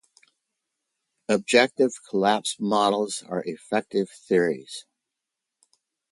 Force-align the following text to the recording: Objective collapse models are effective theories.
Objective 1.29 1.91
collapse 2.09 2.55
models 2.59 3.21
are 3.29 3.43
effective 3.45 4.09
theories. 4.09 4.85